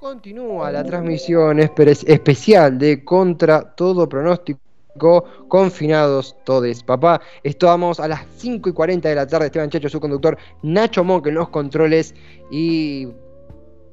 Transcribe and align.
Continúa 0.00 0.72
la 0.72 0.82
transmisión 0.84 1.58
espe- 1.58 2.04
especial 2.06 2.78
de 2.78 3.04
Contra 3.04 3.62
Todo 3.74 4.08
Pronóstico. 4.08 4.60
Confinados 5.48 6.36
todes, 6.44 6.82
papá. 6.82 7.20
Estamos 7.44 8.00
a 8.00 8.08
las 8.08 8.26
5 8.36 8.70
y 8.70 8.72
40 8.72 9.08
de 9.08 9.14
la 9.14 9.26
tarde. 9.26 9.46
Esteban 9.46 9.70
Chacho, 9.70 9.88
su 9.88 10.00
conductor. 10.00 10.36
Nacho 10.62 11.04
Monk 11.04 11.26
en 11.28 11.34
los 11.34 11.48
controles. 11.50 12.14
Y. 12.50 13.08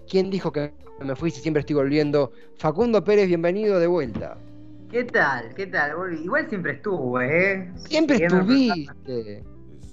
¿Quién 0.09 0.29
dijo 0.29 0.51
que 0.51 0.71
me 1.01 1.15
fui 1.15 1.29
si 1.29 1.41
siempre 1.41 1.59
estoy 1.59 1.75
volviendo? 1.75 2.31
Facundo 2.57 3.03
Pérez, 3.03 3.27
bienvenido 3.27 3.77
de 3.79 3.87
vuelta. 3.87 4.37
¿Qué 4.89 5.03
tal? 5.03 5.53
¿Qué 5.53 5.67
tal? 5.67 5.91
Igual 6.23 6.47
siempre 6.49 6.71
estuvo, 6.73 7.19
¿eh? 7.21 7.69
Siempre 7.75 8.15
estuviste. 8.15 9.43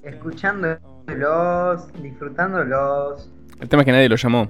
programa, 0.01 0.79
Escuchándolos, 1.07 2.03
disfrutándolos. 2.03 3.31
El 3.61 3.69
tema 3.69 3.83
es 3.83 3.87
que 3.87 3.93
nadie 3.93 4.09
lo 4.09 4.17
llamó. 4.17 4.49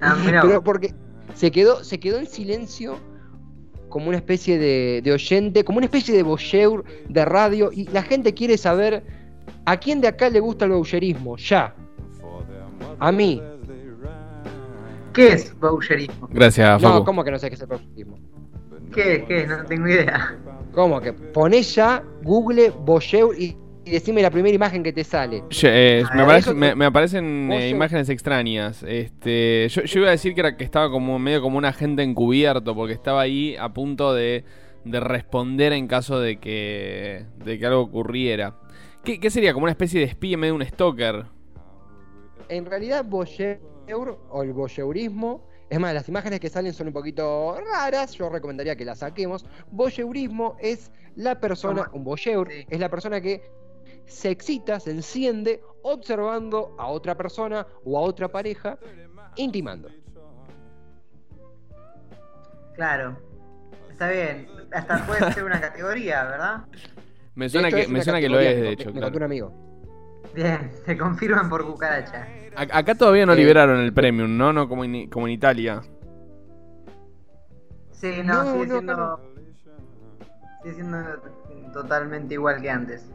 Ah, 0.00 0.16
Pero 0.24 0.62
porque 0.62 0.94
se 1.34 1.50
quedó, 1.50 1.84
se 1.84 2.00
quedó 2.00 2.18
en 2.18 2.26
silencio 2.26 2.96
como 3.88 4.08
una 4.08 4.16
especie 4.16 4.58
de, 4.58 5.00
de 5.02 5.12
oyente, 5.12 5.64
como 5.64 5.78
una 5.78 5.86
especie 5.86 6.14
de 6.16 6.22
voyeur 6.22 6.84
de 7.08 7.24
radio. 7.24 7.70
Y 7.72 7.86
la 7.88 8.02
gente 8.02 8.34
quiere 8.34 8.56
saber 8.56 9.02
a 9.64 9.76
quién 9.76 10.00
de 10.00 10.08
acá 10.08 10.28
le 10.30 10.40
gusta 10.40 10.64
el 10.64 10.72
voyeurismo. 10.72 11.36
Ya. 11.36 11.74
A 12.98 13.12
mí. 13.12 13.42
¿Qué 15.12 15.28
es 15.32 15.58
boucherismo? 15.60 16.26
Gracias, 16.32 16.80
No, 16.80 16.88
Facu. 16.94 17.04
¿cómo 17.04 17.22
que 17.22 17.30
no 17.32 17.38
sé 17.38 17.48
qué 17.50 17.54
es 17.56 17.60
el 17.60 17.66
voyeurismo? 17.66 18.18
¿Qué? 18.94 19.24
¿Qué? 19.28 19.46
No 19.46 19.64
tengo 19.66 19.86
idea. 19.88 20.38
¿Cómo 20.72 21.00
que? 21.00 21.12
Ponés 21.12 21.74
ya 21.74 22.02
Google 22.22 22.70
voyeur 22.70 23.38
y, 23.38 23.56
y 23.84 23.90
decime 23.90 24.22
la 24.22 24.30
primera 24.30 24.54
imagen 24.54 24.82
que 24.82 24.92
te 24.92 25.02
sale. 25.04 25.42
Yo, 25.50 25.68
eh, 25.68 26.04
A 26.08 26.14
me, 26.14 26.22
ver, 26.22 26.24
aparece- 26.26 26.50
eso- 26.50 26.54
me- 26.54 26.74
me 26.74 26.84
aparecen 26.84 27.50
eh, 27.52 27.68
imágenes 27.68 28.08
extrañas. 28.08 28.82
Este, 28.86 29.68
yo, 29.68 29.82
yo 29.82 30.00
iba 30.00 30.08
a 30.08 30.12
decir 30.12 30.34
que, 30.34 30.40
era, 30.40 30.56
que 30.56 30.64
estaba 30.64 30.90
como 30.90 31.18
medio 31.18 31.42
como 31.42 31.58
un 31.58 31.64
agente 31.64 32.02
encubierto, 32.02 32.74
porque 32.74 32.94
estaba 32.94 33.20
ahí 33.22 33.56
a 33.56 33.72
punto 33.72 34.14
de, 34.14 34.44
de 34.84 35.00
responder 35.00 35.72
en 35.72 35.88
caso 35.88 36.20
de 36.20 36.38
que, 36.38 37.24
de 37.44 37.58
que 37.58 37.66
algo 37.66 37.80
ocurriera. 37.80 38.56
¿Qué, 39.04 39.18
qué 39.18 39.30
sería? 39.30 39.52
¿Como 39.52 39.64
una 39.64 39.72
especie 39.72 39.98
de 40.00 40.06
espía, 40.06 40.36
medio 40.38 40.54
un 40.54 40.64
stalker? 40.64 41.24
En 42.48 42.66
realidad, 42.66 43.04
voyeur 43.04 43.58
o 44.30 44.42
el 44.42 44.52
voyeurismo, 44.52 45.46
es 45.70 45.80
más, 45.80 45.94
las 45.94 46.08
imágenes 46.08 46.38
que 46.38 46.48
salen 46.50 46.72
son 46.72 46.88
un 46.88 46.92
poquito 46.92 47.56
raras, 47.72 48.12
yo 48.12 48.28
recomendaría 48.28 48.76
que 48.76 48.84
las 48.84 48.98
saquemos. 48.98 49.44
Voyeurismo 49.70 50.56
es 50.60 50.92
la 51.16 51.40
persona, 51.40 51.88
un 51.92 52.04
voyeur, 52.04 52.48
es 52.68 52.78
la 52.78 52.88
persona 52.90 53.20
que 53.20 53.42
se 54.06 54.30
excita, 54.30 54.78
se 54.80 54.90
enciende 54.90 55.62
observando 55.82 56.74
a 56.78 56.86
otra 56.88 57.16
persona 57.16 57.66
o 57.84 57.98
a 57.98 58.02
otra 58.02 58.28
pareja 58.28 58.78
intimando. 59.36 59.88
Claro. 62.74 63.16
Está 63.90 64.08
bien. 64.08 64.46
Hasta 64.72 65.06
puede 65.06 65.32
ser 65.34 65.44
una 65.44 65.60
categoría, 65.60 66.24
¿verdad? 66.24 66.64
Me 67.34 67.48
suena, 67.48 67.68
hecho, 67.68 67.76
que, 67.78 67.88
me 67.88 68.02
suena 68.02 68.20
que 68.20 68.28
lo 68.28 68.40
es, 68.40 68.60
de 68.60 68.70
hecho. 68.72 68.86
Me 68.86 68.92
claro. 68.92 69.06
contó 69.06 69.18
un 69.18 69.22
amigo. 69.24 69.52
Bien, 70.34 70.70
se 70.86 70.96
confirman 70.96 71.48
por 71.48 71.64
cucaracha. 71.66 72.26
A- 72.56 72.78
Acá 72.78 72.94
todavía 72.94 73.26
no 73.26 73.32
Eh, 73.32 73.36
liberaron 73.36 73.80
el 73.80 73.92
premium, 73.92 74.36
¿no? 74.36 74.52
No 74.52 74.68
como 74.68 74.84
en, 74.84 75.08
como 75.10 75.26
en 75.26 75.32
Italia. 75.34 75.80
Sí, 77.90 78.20
no, 78.24 78.44
No, 78.44 78.52
sigue 78.52 78.66
no, 78.66 78.72
siendo. 78.74 78.96
no. 78.96 79.20
Sigue 80.62 80.74
siendo 80.74 80.98
totalmente 81.72 82.34
igual 82.34 82.60
que 82.60 82.70
antes. 82.70 83.10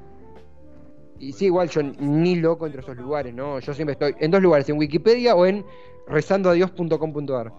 Y 1.19 1.33
sí, 1.33 1.45
igual 1.45 1.69
yo 1.69 1.81
ni 1.83 2.35
loco 2.35 2.65
entre 2.65 2.81
esos 2.81 2.95
lugares, 2.97 3.33
¿no? 3.33 3.59
Yo 3.59 3.73
siempre 3.73 3.93
estoy 3.93 4.15
en 4.19 4.29
dos 4.31 4.41
lugares, 4.41 4.69
en 4.69 4.77
Wikipedia 4.77 5.35
o 5.35 5.45
en 5.45 5.65
rezandoadios.com.ar. 6.07 7.47
Yo, 7.49 7.53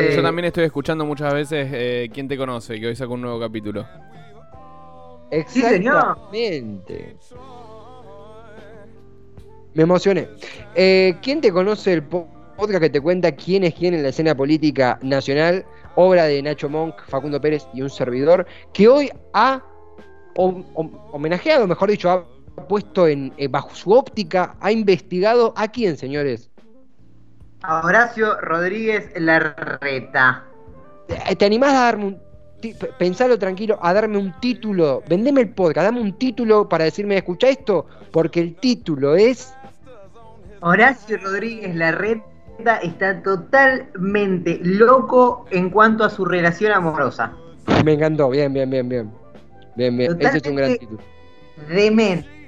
Eh, 0.00 0.12
yo 0.16 0.22
también 0.22 0.46
estoy 0.46 0.64
escuchando 0.64 1.04
muchas 1.04 1.34
veces 1.34 1.68
eh, 1.70 2.08
¿Quién 2.12 2.26
te 2.26 2.38
conoce? 2.38 2.80
Que 2.80 2.86
hoy 2.86 2.96
saca 2.96 3.12
un 3.12 3.20
nuevo 3.20 3.38
capítulo. 3.38 3.84
Sí. 5.48 5.60
Exactamente. 5.62 7.16
Me 9.74 9.82
emocioné. 9.82 10.28
Eh, 10.74 11.16
¿Quién 11.22 11.40
te 11.40 11.52
conoce 11.52 11.92
el 11.94 12.02
po- 12.04 12.28
podcast 12.56 12.80
que 12.80 12.90
te 12.90 13.00
cuenta 13.00 13.32
quién 13.32 13.64
es 13.64 13.74
quién 13.74 13.94
en 13.94 14.02
la 14.02 14.10
escena 14.10 14.34
política 14.36 14.98
nacional? 15.02 15.64
Obra 15.96 16.24
de 16.24 16.40
Nacho 16.42 16.68
Monk, 16.68 16.94
Facundo 17.08 17.40
Pérez 17.40 17.66
y 17.74 17.82
un 17.82 17.90
servidor, 17.90 18.46
que 18.72 18.88
hoy 18.88 19.10
ha 19.32 19.62
hom- 20.36 20.64
hom- 20.74 21.00
homenajeado, 21.12 21.66
mejor 21.66 21.90
dicho, 21.90 22.10
ha 22.10 22.24
puesto 22.68 23.06
en, 23.06 23.32
eh, 23.36 23.48
bajo 23.48 23.74
su 23.74 23.92
óptica, 23.92 24.56
ha 24.60 24.72
investigado 24.72 25.52
a 25.56 25.68
quién, 25.68 25.96
señores. 25.96 26.50
A 27.62 27.84
Horacio 27.84 28.40
Rodríguez 28.40 29.10
Larreta. 29.16 30.44
Eh, 31.08 31.36
¿Te 31.36 31.44
animás 31.44 31.72
a 31.72 31.84
darme 31.84 32.04
un... 32.06 32.24
Pensalo 32.98 33.38
tranquilo, 33.38 33.78
a 33.82 33.92
darme 33.92 34.16
un 34.16 34.32
título. 34.40 35.02
Vendeme 35.06 35.42
el 35.42 35.50
podcast, 35.50 35.84
dame 35.84 36.00
un 36.00 36.16
título 36.16 36.66
para 36.68 36.84
decirme, 36.84 37.16
escucha 37.16 37.48
esto, 37.48 37.86
porque 38.10 38.40
el 38.40 38.56
título 38.56 39.14
es... 39.14 39.54
Horacio 40.60 41.18
Rodríguez 41.18 41.74
Larreta 41.74 42.78
está 42.82 43.22
totalmente 43.22 44.60
loco 44.62 45.44
en 45.50 45.68
cuanto 45.68 46.04
a 46.04 46.10
su 46.10 46.24
relación 46.24 46.72
amorosa. 46.72 47.32
Me 47.84 47.92
encantó, 47.92 48.30
bien, 48.30 48.52
bien, 48.52 48.70
bien, 48.70 48.88
bien. 48.88 49.12
Bien, 49.76 49.96
bien, 49.96 50.16
ese 50.20 50.38
es 50.38 50.46
un 50.46 50.56
gran 50.56 50.78
título. 50.78 51.00
Demente. 51.68 52.43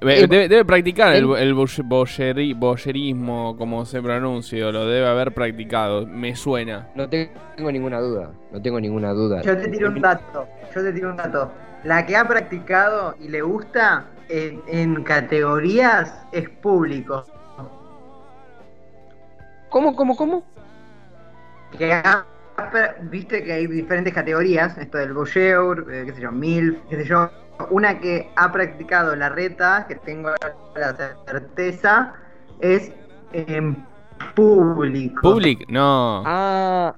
Debe, 0.00 0.48
debe 0.48 0.64
practicar 0.64 1.14
el, 1.14 1.24
el- 1.24 1.36
el 1.36 1.54
boye- 1.54 1.82
boyeri- 1.82 2.54
boyerismo, 2.58 3.56
como 3.56 3.86
se 3.86 4.02
pronuncia, 4.02 4.70
lo 4.70 4.86
debe 4.86 5.06
haber 5.06 5.32
practicado. 5.32 6.06
Me 6.06 6.34
suena. 6.36 6.88
No 6.94 7.08
te- 7.08 7.30
tengo 7.56 7.70
ninguna 7.72 8.00
duda, 8.00 8.30
no 8.52 8.60
tengo 8.60 8.80
ninguna 8.80 9.12
duda. 9.12 9.40
Yo 9.42 9.56
te 9.56 9.68
tiro 9.68 9.88
un 9.88 10.00
dato. 10.00 10.46
Yo 10.74 10.82
te 10.82 10.92
tiro 10.92 11.10
un 11.10 11.16
dato. 11.16 11.50
La 11.84 12.04
que 12.04 12.16
ha 12.16 12.26
practicado 12.26 13.14
y 13.20 13.28
le 13.28 13.40
gusta 13.42 14.06
en, 14.28 14.60
en 14.68 15.02
categorías 15.04 16.26
es 16.32 16.48
público. 16.50 17.24
¿Cómo, 19.70 19.94
cómo, 19.96 20.16
cómo? 20.16 20.44
Que 21.78 21.92
ha- 21.92 22.24
ha- 22.56 22.94
viste 23.02 23.42
que 23.42 23.52
hay 23.52 23.66
diferentes 23.66 24.12
categorías, 24.12 24.76
esto 24.78 24.98
del 24.98 25.12
voyeur, 25.12 25.86
eh, 25.92 26.04
qué 26.06 26.12
sé 26.12 26.20
yo, 26.22 26.30
MILF, 26.32 26.76
qué 26.90 26.96
sé 26.96 27.04
yo. 27.04 27.30
Una 27.70 28.00
que 28.00 28.30
ha 28.36 28.50
practicado 28.52 29.14
la 29.14 29.28
reta, 29.28 29.86
que 29.86 29.94
tengo 29.96 30.30
la 30.74 31.16
certeza, 31.26 32.14
es 32.60 32.92
en 33.32 33.86
público. 34.34 35.20
¿Public? 35.22 35.68
No. 35.68 36.22
Ah, 36.26 36.94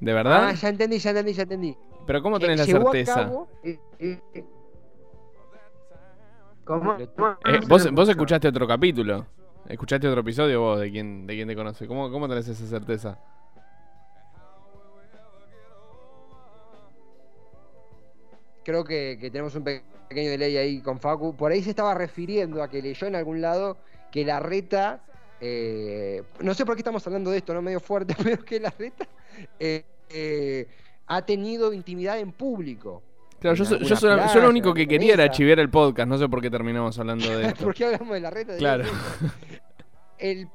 ¿De 0.00 0.12
verdad? 0.12 0.48
ah, 0.48 0.52
ya 0.52 0.68
entendí, 0.68 0.98
ya 0.98 1.10
entendí, 1.10 1.32
ya 1.32 1.42
entendí. 1.42 1.76
¿Pero 2.06 2.22
cómo 2.22 2.38
tenés 2.38 2.60
Eh, 2.68 2.72
la 2.72 2.78
certeza? 2.78 3.32
Eh, 3.64 3.78
eh. 3.98 4.44
¿Cómo? 6.64 6.96
Eh, 6.98 7.60
vos, 7.66 7.90
vos 7.92 8.08
escuchaste 8.08 8.48
otro 8.48 8.66
capítulo. 8.66 9.26
¿Escuchaste 9.68 10.06
otro 10.06 10.20
episodio 10.20 10.60
vos 10.60 10.80
de 10.80 10.90
quién, 10.90 11.26
de 11.26 11.34
quién 11.34 11.48
te 11.48 11.56
conoce? 11.56 11.86
¿Cómo, 11.88 12.10
¿Cómo 12.10 12.28
tenés 12.28 12.46
esa 12.48 12.66
certeza? 12.66 13.18
creo 18.64 18.84
que, 18.84 19.16
que 19.20 19.30
tenemos 19.30 19.54
un 19.54 19.62
pe- 19.62 19.84
pequeño 20.08 20.30
delay 20.30 20.56
ahí 20.56 20.80
con 20.80 20.98
Facu. 21.00 21.34
Por 21.36 21.52
ahí 21.52 21.62
se 21.62 21.70
estaba 21.70 21.94
refiriendo 21.94 22.62
a 22.62 22.68
que 22.68 22.80
leyó 22.82 23.06
en 23.06 23.16
algún 23.16 23.40
lado 23.40 23.76
que 24.10 24.24
la 24.24 24.40
reta. 24.40 25.00
eh, 25.40 26.22
no 26.40 26.54
sé 26.54 26.64
por 26.64 26.74
qué 26.76 26.80
estamos 26.80 27.06
hablando 27.06 27.30
de 27.30 27.38
esto, 27.38 27.52
no 27.54 27.62
medio 27.62 27.80
fuerte, 27.80 28.14
pero 28.22 28.44
que 28.44 28.60
la 28.60 28.70
reta 28.78 29.06
eh, 29.58 29.84
eh, 30.08 30.66
ha 31.06 31.22
tenido 31.26 31.72
intimidad 31.72 32.18
en 32.18 32.32
público. 32.32 33.02
Claro, 33.38 33.54
yo, 33.56 33.64
so- 33.66 33.76
yo, 33.78 34.40
lo 34.40 34.48
único 34.48 34.72
que 34.72 34.88
quería 34.88 35.12
era 35.14 35.24
archivar 35.24 35.58
el 35.58 35.68
podcast. 35.68 36.08
No 36.08 36.16
sé 36.16 36.28
por 36.28 36.40
qué 36.40 36.50
terminamos 36.50 36.98
hablando 36.98 37.38
de 37.38 37.46
esto. 37.48 37.64
¿Por 37.64 37.74
qué 37.74 37.84
hablamos 37.84 38.14
de 38.14 38.20
la 38.20 38.30
reta? 38.30 38.56
Claro. 38.56 38.84
El- 40.18 40.48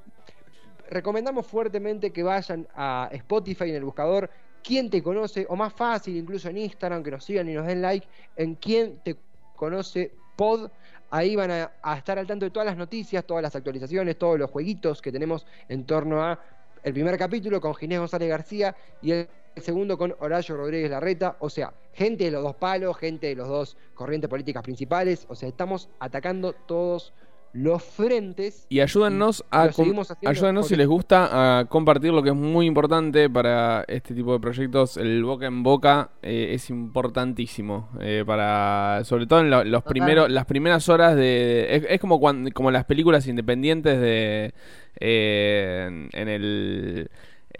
recomendamos 0.90 1.46
fuertemente 1.46 2.12
que 2.12 2.24
vayan 2.24 2.68
a 2.76 3.08
Spotify 3.12 3.70
en 3.70 3.76
el 3.76 3.84
buscador 3.84 4.30
quién 4.64 4.90
te 4.90 5.02
conoce, 5.02 5.46
o 5.50 5.56
más 5.56 5.74
fácil, 5.74 6.18
incluso 6.18 6.50
en 6.50 6.58
Instagram, 6.58 7.02
que 7.04 7.12
nos 7.12 7.24
sigan 7.24 7.50
y 7.50 7.54
nos 7.54 7.66
den 7.66 7.82
like, 7.82 8.08
en 8.36 8.56
quién 8.56 9.00
te 9.04 9.16
conoce 9.62 10.12
pod. 10.36 10.72
Ahí 11.12 11.36
van 11.36 11.52
a, 11.52 11.72
estar 11.96 12.18
al 12.18 12.26
tanto 12.26 12.46
de 12.46 12.50
todas 12.50 12.66
las 12.66 12.78
noticias, 12.78 13.24
todas 13.24 13.44
las 13.44 13.56
actualizaciones, 13.56 14.18
todos 14.18 14.40
los 14.40 14.50
jueguitos 14.50 15.04
que 15.04 15.12
tenemos 15.12 15.46
en 15.70 15.86
torno 15.86 16.24
a 16.24 16.40
el 16.84 16.94
primer 16.94 17.16
capítulo 17.16 17.62
con 17.62 17.76
Ginés 17.76 18.00
González 18.00 18.28
García 18.28 18.76
y 19.04 19.12
el 19.12 19.28
segundo 19.58 20.00
con 20.00 20.16
Horacio 20.20 20.58
Rodríguez 20.58 20.90
Larreta. 20.90 21.36
O 21.42 21.50
sea, 21.52 21.76
gente 21.94 22.24
de 22.24 22.32
los 22.32 22.42
dos 22.42 22.56
palos, 22.56 22.98
gente 22.98 23.28
de 23.28 23.36
los 23.36 23.48
dos 23.48 23.78
corrientes 23.94 24.28
políticas 24.32 24.64
principales. 24.64 25.28
O 25.30 25.36
sea, 25.36 25.48
estamos 25.48 25.90
atacando 26.00 26.54
todos 26.54 27.14
los 27.54 27.84
frentes. 27.84 28.66
Y 28.70 28.80
ayúdennos 28.80 29.44
a 29.52 29.64
ayúdennos 30.30 30.68
si 30.68 30.76
les 30.76 30.88
gusta 30.88 31.60
a 31.60 31.66
compartir 31.66 32.12
lo 32.14 32.24
que 32.24 32.30
es 32.30 32.36
muy 32.36 32.66
importante 32.66 33.30
para 33.30 33.84
este 33.88 34.14
tipo 34.14 34.34
de 34.34 34.40
proyectos. 34.40 34.98
El 34.98 35.24
boca 35.24 35.46
en 35.48 35.62
boca 35.64 36.12
eh, 36.22 36.50
es 36.54 36.70
importantísimo 36.70 37.90
eh, 38.00 38.24
para, 38.26 39.02
sobre 39.04 39.28
todo 39.28 39.42
en 39.42 39.50
lo- 39.50 39.64
los 39.64 39.84
primeros, 39.84 40.30
las 40.32 40.46
primeras 40.46 40.88
horas 40.90 41.16
de, 41.16 41.68
es, 41.76 41.86
es 41.90 42.00
como 42.00 42.20
cuando, 42.20 42.50
como 42.52 42.72
las 42.72 42.86
películas 42.86 43.28
independientes 43.28 44.00
de 44.00 44.54
eh, 45.00 45.86
en, 45.88 46.10
en 46.14 46.28
el 46.30 47.10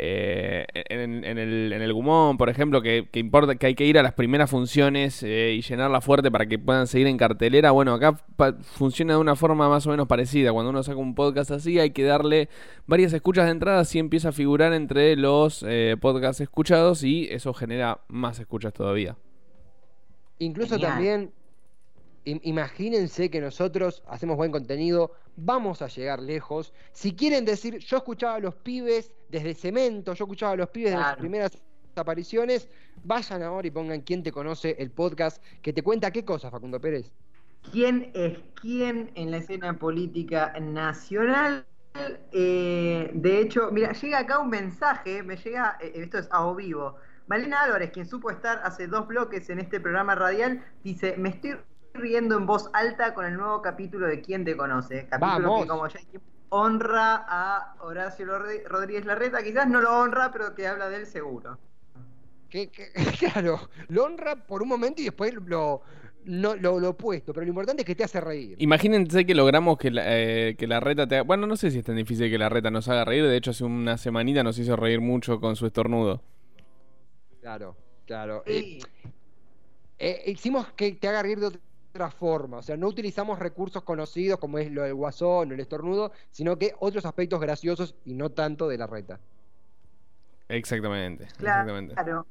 eh, 0.04 0.66
en, 0.74 1.24
en 1.24 1.38
el, 1.38 1.72
en 1.72 1.82
el 1.82 1.94
Gumón, 1.94 2.38
por 2.38 2.50
ejemplo, 2.50 2.82
que, 2.82 3.08
que 3.12 3.20
importa 3.20 3.56
que 3.56 3.68
hay 3.68 3.76
que 3.76 3.86
ir 3.86 4.00
a 4.00 4.04
las 4.04 4.14
primeras 4.14 4.50
funciones 4.50 5.22
eh, 5.22 5.54
y 5.56 5.62
llenarla 5.62 6.02
fuerte 6.02 6.32
para 6.32 6.48
que 6.48 6.58
puedan 6.58 6.88
seguir 6.88 7.06
en 7.06 7.18
cartelera. 7.18 7.70
Bueno, 7.70 7.94
acá 7.94 8.20
funciona 8.62 9.14
de 9.14 9.20
una 9.20 9.36
forma 9.36 9.70
más 9.70 9.86
o 9.86 9.92
menos 9.92 10.08
parecida. 10.08 10.52
Cuando 10.52 10.72
uno 10.72 10.82
saca 10.82 10.98
un 10.98 11.14
podcast 11.14 11.52
así, 11.52 11.80
hay 11.80 11.92
que 11.92 12.04
darle 12.04 12.50
varias 12.88 13.14
escuchas 13.14 13.46
de 13.46 13.52
entrada, 13.52 13.82
así 13.82 14.00
empieza 14.00 14.30
a 14.30 14.32
figurar 14.32 14.74
entre 14.74 15.16
los 15.16 15.64
eh, 15.68 15.96
podcasts 16.02 16.42
escuchados 16.42 17.04
y 17.04 17.28
eso 17.30 17.54
genera 17.54 18.02
más 18.08 18.40
escuchas 18.40 18.74
todavía. 18.74 19.16
Incluso 20.40 20.76
Genial. 20.76 20.92
también, 20.92 21.32
im- 22.26 22.42
imagínense 22.44 23.30
que 23.30 23.40
nosotros 23.40 24.02
hacemos 24.08 24.38
buen 24.38 24.52
contenido, 24.52 25.12
vamos 25.36 25.82
a 25.84 25.88
llegar 25.88 26.20
lejos. 26.20 26.74
Si 26.92 27.14
quieren 27.14 27.46
decir, 27.46 27.78
yo 27.78 27.98
escuchaba 27.98 28.36
a 28.36 28.40
los 28.40 28.56
pibes 28.56 29.12
desde 29.32 29.54
Cemento, 29.54 30.14
yo 30.14 30.26
escuchaba 30.26 30.52
a 30.52 30.56
los 30.58 30.70
pibes 30.70 30.92
de 30.92 30.98
las 30.98 31.16
primeras 31.16 31.58
apariciones, 31.96 32.68
vayan 33.04 33.42
ahora 33.44 33.68
y 33.68 33.72
pongan 33.72 34.02
quién 34.02 34.24
te 34.24 34.32
conoce 34.32 34.76
el 34.78 34.92
podcast 34.92 35.42
que 35.62 35.74
te 35.74 35.82
cuenta 35.82 36.12
qué 36.12 36.24
cosas, 36.24 36.52
Facundo 36.52 36.80
Pérez. 36.80 37.12
¿Quién 37.72 38.12
es 38.14 38.40
quién 38.60 39.12
en 39.16 39.32
la 39.32 39.38
escena 39.38 39.78
política 39.78 40.54
nacional? 40.60 41.66
Eh, 42.32 43.12
de 43.14 43.40
hecho, 43.40 43.70
mira, 43.72 43.94
llega 43.94 44.20
acá 44.20 44.40
un 44.40 44.50
mensaje, 44.50 45.24
me 45.24 45.38
llega, 45.38 45.78
eh, 45.82 45.92
esto 45.96 46.18
es 46.18 46.28
a 46.32 46.46
o 46.46 46.56
vivo. 46.56 46.96
Malena 47.28 47.62
Álvarez, 47.62 47.92
quien 47.92 48.06
supo 48.06 48.32
estar 48.32 48.62
hace 48.64 48.88
dos 48.88 49.08
bloques 49.08 49.50
en 49.50 49.60
este 49.60 49.80
programa 49.80 50.16
radial, 50.16 50.64
dice, 50.84 51.16
me 51.18 51.30
estoy 51.30 51.56
riendo 51.94 52.38
en 52.38 52.46
voz 52.46 52.70
alta 52.74 53.14
con 53.14 53.26
el 53.26 53.36
nuevo 53.36 53.62
capítulo 53.62 54.08
de 54.08 54.22
¿Quién 54.22 54.44
te 54.44 54.58
conoce? 54.58 55.08
Capítulo 55.10 55.50
Vamos. 55.50 55.62
que 55.64 55.68
como 55.68 55.88
ya 55.88 56.00
honra 56.52 57.26
a 57.28 57.76
Horacio 57.82 58.26
Rodríguez 58.28 59.06
Larreta, 59.06 59.42
quizás 59.44 59.68
no 59.68 59.82
lo 59.82 60.00
honra, 60.00 60.32
pero 60.32 60.54
que 60.54 60.68
habla 60.68 60.90
de 60.90 60.98
él 60.98 61.06
seguro. 61.08 61.58
Que, 62.50 62.70
que- 62.70 62.92
claro, 63.20 63.70
lo 63.88 64.04
honra 64.06 64.36
por 64.36 64.62
un 64.62 64.68
momento 64.70 65.02
y 65.02 65.06
después 65.06 65.34
lo, 65.46 65.82
no, 66.26 66.56
lo, 66.56 66.80
lo 66.80 66.90
opuesto, 66.90 67.34
pero 67.34 67.46
lo 67.46 67.50
importante 67.50 67.84
es 67.84 67.86
que 67.86 67.96
te 67.96 68.04
hace 68.04 68.20
reír. 68.20 68.58
Imagínense 68.60 69.26
que 69.26 69.34
logramos 69.34 69.78
que 69.78 69.90
la, 69.92 70.04
eh, 70.06 70.56
que 70.58 70.68
la 70.68 70.80
reta 70.82 71.08
te 71.08 71.16
haga... 71.16 71.24
Bueno, 71.24 71.48
no 71.48 71.56
sé 71.56 71.72
si 71.72 71.80
es 71.80 71.86
tan 71.86 71.96
difícil 71.96 72.30
que 72.30 72.38
la 72.38 72.50
reta 72.50 72.70
nos 72.70 72.88
haga 72.90 73.06
reír. 73.06 73.24
De 73.26 73.38
hecho, 73.38 73.52
hace 73.52 73.64
una 73.64 73.98
semanita 73.98 74.44
nos 74.44 74.60
hizo 74.60 74.76
reír 74.76 75.00
mucho 75.00 75.40
con 75.40 75.56
su 75.56 75.66
estornudo. 75.66 76.22
Claro, 77.40 77.76
claro. 78.06 78.44
Eh, 78.46 78.80
Sí. 78.80 78.80
eh, 80.00 80.24
hicimos 80.28 80.68
que 80.74 80.92
te 80.92 81.08
haga 81.08 81.24
reír 81.24 81.40
de 81.40 81.46
otra 81.48 81.62
forma, 82.12 82.58
o 82.58 82.62
sea, 82.62 82.78
no 82.78 82.88
utilizamos 82.88 83.38
recursos 83.40 83.84
conocidos 83.84 84.40
como 84.40 84.58
es 84.58 84.72
lo 84.72 84.84
del 84.84 84.94
guasón 84.94 85.52
o 85.52 85.54
el 85.54 85.60
estornudo, 85.60 86.12
sino 86.32 86.58
que 86.58 86.74
otros 86.80 87.06
aspectos 87.06 87.40
graciosos 87.42 87.96
y 88.06 88.14
no 88.14 88.30
tanto 88.32 88.68
de 88.70 88.78
la 88.78 88.88
reta. 88.88 89.20
Exactamente. 90.48 91.28
Claro, 91.38 91.80
exactamente. 91.86 92.26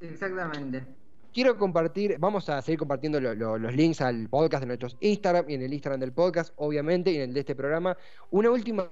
exactamente. 0.00 0.84
Quiero 1.32 1.58
compartir, 1.58 2.16
vamos 2.18 2.48
a 2.48 2.62
seguir 2.62 2.78
compartiendo 2.78 3.20
lo- 3.20 3.34
lo- 3.34 3.58
los 3.58 3.74
links 3.74 4.00
al 4.00 4.28
podcast 4.28 4.62
de 4.62 4.66
nuestros 4.68 4.96
Instagram 5.00 5.50
y 5.50 5.54
en 5.54 5.62
el 5.62 5.72
Instagram 5.72 6.00
del 6.00 6.12
podcast, 6.12 6.52
obviamente, 6.56 7.10
y 7.10 7.16
en 7.16 7.22
el 7.22 7.34
de 7.34 7.40
este 7.40 7.54
programa. 7.54 7.96
Una 8.30 8.50
última 8.50 8.88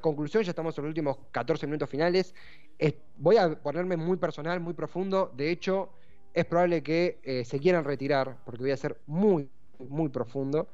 conclusión, 0.00 0.42
ya 0.42 0.50
estamos 0.50 0.76
en 0.78 0.84
los 0.84 0.90
últimos 0.90 1.18
14 1.30 1.66
minutos 1.66 1.88
finales. 1.90 2.34
Es- 2.78 2.94
voy 3.16 3.36
a 3.36 3.54
ponerme 3.60 3.96
muy 3.96 4.16
personal, 4.16 4.58
muy 4.60 4.74
profundo. 4.74 5.32
De 5.36 5.50
hecho, 5.50 5.90
es 6.32 6.44
probable 6.46 6.82
que 6.82 7.20
eh, 7.22 7.44
se 7.44 7.60
quieran 7.60 7.84
retirar, 7.84 8.38
porque 8.44 8.62
voy 8.62 8.72
a 8.72 8.76
ser 8.76 9.00
muy, 9.06 9.48
muy 9.88 10.08
profundo. 10.08 10.68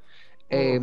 Eh, 0.49 0.79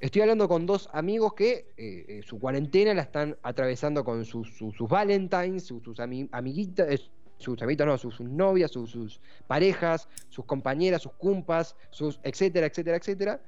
estoy 0.00 0.22
hablando 0.22 0.48
con 0.48 0.66
dos 0.66 0.88
amigos 0.92 1.34
que 1.34 1.66
eh, 1.76 2.04
eh, 2.08 2.20
su 2.22 2.38
cuarentena 2.38 2.94
la 2.94 3.02
están 3.02 3.36
atravesando 3.42 4.04
con 4.04 4.24
sus, 4.24 4.56
sus, 4.56 4.74
sus 4.76 4.88
Valentines, 4.88 5.66
sus, 5.66 5.82
sus 5.82 5.98
ami- 5.98 6.28
amiguitas, 6.32 7.10
sus 7.38 7.60
amiguitas, 7.60 7.86
no, 7.86 7.98
sus, 7.98 8.20
novias, 8.20 8.70
sus, 8.70 9.20
parejas, 9.46 10.08
sus 10.28 10.44
compañeras, 10.44 11.02
sus 11.02 11.12
cumpas, 11.12 11.76
sus 11.90 12.20
etcétera, 12.22 12.66
etcétera, 12.66 12.96
etcétera. 12.96 13.40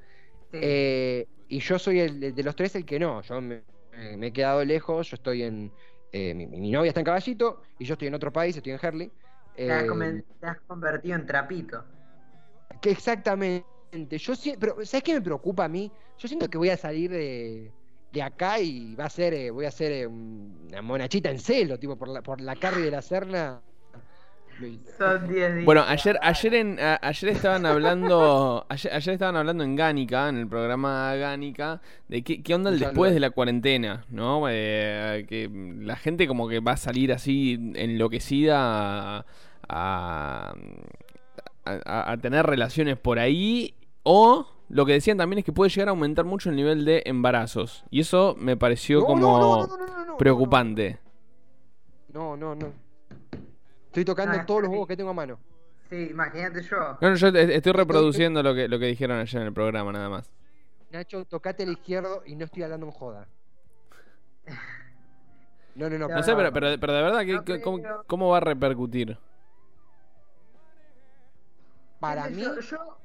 Sí. 0.50 0.58
Eh, 0.60 1.26
y 1.48 1.60
yo 1.60 1.78
soy 1.78 2.00
el 2.00 2.34
de 2.34 2.42
los 2.42 2.56
tres 2.56 2.74
el 2.76 2.84
que 2.84 2.98
no. 2.98 3.22
Yo 3.22 3.40
me, 3.40 3.62
me 4.16 4.26
he 4.28 4.32
quedado 4.32 4.64
lejos, 4.64 5.10
yo 5.10 5.14
estoy 5.14 5.42
en. 5.42 5.70
mi, 6.12 6.46
mi 6.46 6.70
novia 6.70 6.88
está 6.88 7.00
en 7.00 7.06
Caballito 7.06 7.62
y 7.78 7.84
yo 7.84 7.94
estoy 7.94 8.08
en 8.08 8.14
otro 8.14 8.32
país, 8.32 8.56
estoy 8.56 8.72
en 8.72 8.80
Herley. 8.82 9.10
Te 9.56 9.72
has, 9.72 9.84
te 10.40 10.46
has 10.46 10.60
convertido 10.66 11.16
en 11.16 11.26
trapito. 11.26 11.84
que 12.80 12.90
exactamente. 12.90 13.66
Yo 13.92 14.34
sie- 14.34 14.56
pero 14.58 14.76
¿sabes 14.84 15.02
qué 15.02 15.14
me 15.14 15.20
preocupa 15.22 15.64
a 15.64 15.68
mí? 15.68 15.90
Yo 16.18 16.28
siento 16.28 16.48
que 16.48 16.58
voy 16.58 16.70
a 16.70 16.76
salir 16.76 17.10
de, 17.10 17.70
de 18.12 18.22
acá 18.22 18.60
y 18.60 18.94
va 18.94 19.06
a 19.06 19.10
ser, 19.10 19.32
eh, 19.34 19.50
voy 19.50 19.64
a 19.64 19.70
ser 19.70 19.92
eh, 19.92 20.06
un- 20.06 20.66
una 20.68 20.82
monachita 20.82 21.30
en 21.30 21.38
celo, 21.38 21.78
tipo 21.78 21.96
por 21.96 22.08
la, 22.08 22.22
por 22.22 22.40
la 22.40 22.54
carne 22.56 22.82
de 22.82 22.90
la 22.90 23.02
Serna. 23.02 23.60
Son 24.98 25.28
10 25.28 25.54
días. 25.54 25.64
Bueno, 25.64 25.84
ayer, 25.86 26.18
ayer, 26.20 26.54
en, 26.54 26.80
a- 26.80 26.98
ayer 27.00 27.30
estaban 27.30 27.64
hablando, 27.64 28.66
ayer, 28.68 28.92
ayer 28.92 29.14
estaban 29.14 29.36
hablando 29.36 29.62
en 29.62 29.76
Gánica, 29.76 30.28
en 30.28 30.36
el 30.36 30.48
programa 30.48 31.14
Gánica, 31.14 31.80
de 32.08 32.22
qué, 32.22 32.42
qué 32.42 32.54
onda 32.56 32.70
el 32.70 32.80
después 32.80 33.14
de 33.14 33.20
la 33.20 33.30
cuarentena, 33.30 34.04
¿no? 34.10 34.46
Eh, 34.50 35.24
que 35.28 35.48
la 35.80 35.94
gente 35.96 36.26
como 36.26 36.48
que 36.48 36.58
va 36.58 36.72
a 36.72 36.76
salir 36.76 37.12
así 37.12 37.72
enloquecida 37.76 38.56
a, 39.18 39.26
a, 39.68 40.54
a- 41.84 42.12
a 42.12 42.16
tener 42.18 42.46
relaciones 42.46 42.96
por 42.98 43.18
ahí, 43.18 43.74
o 44.02 44.46
lo 44.68 44.84
que 44.86 44.92
decían 44.92 45.16
también 45.18 45.38
es 45.40 45.44
que 45.44 45.52
puede 45.52 45.70
llegar 45.70 45.88
a 45.88 45.90
aumentar 45.90 46.24
mucho 46.24 46.50
el 46.50 46.56
nivel 46.56 46.84
de 46.84 47.02
embarazos, 47.06 47.84
y 47.90 48.00
eso 48.00 48.34
me 48.38 48.56
pareció 48.56 49.00
No, 49.00 49.06
como 49.06 49.20
no, 49.20 49.38
no, 49.38 49.66
no, 49.66 49.76
no, 49.78 49.86
no, 49.98 50.04
no, 50.06 50.16
preocupante. 50.16 50.98
No, 52.12 52.36
no, 52.36 52.54
no. 52.54 52.72
Estoy 53.86 54.04
tocando 54.04 54.36
Ah, 54.38 54.46
todos 54.46 54.62
los 54.62 54.70
huevos 54.70 54.86
que 54.88 54.96
tengo 54.96 55.10
a 55.10 55.14
mano. 55.14 55.38
Sí, 55.90 56.08
imagínate 56.10 56.62
yo. 56.62 56.76
No, 57.00 57.10
no, 57.10 57.14
yo 57.16 57.28
estoy 57.28 57.72
reproduciendo 57.72 58.42
lo 58.42 58.54
que, 58.54 58.68
lo 58.68 58.78
que 58.78 58.86
dijeron 58.86 59.18
ayer 59.18 59.40
en 59.40 59.46
el 59.48 59.52
programa, 59.54 59.90
nada 59.92 60.08
más. 60.10 60.30
Nacho, 60.90 61.24
tocate 61.24 61.62
al 61.64 61.70
izquierdo 61.72 62.22
y 62.26 62.34
no 62.36 62.44
estoy 62.44 62.62
hablando 62.62 62.86
en 62.86 62.92
joda. 62.92 63.26
No, 65.74 65.88
no, 65.88 65.96
no. 65.96 66.08
No 66.08 66.22
sé, 66.24 66.34
pero, 66.34 66.52
pero, 66.52 66.66
pero 66.80 66.92
de 66.92 67.02
verdad, 67.02 67.20
¿qué- 67.24 67.32
No 67.34 67.44
qué- 67.44 67.60
cómo, 67.60 67.78
cómo 68.08 68.28
va 68.30 68.38
a 68.38 68.40
repercutir? 68.40 69.16
Para 72.00 72.24
Fíjate, 72.24 72.36
mí, 72.36 72.42
Yo, 72.42 72.60
yo 72.60 72.98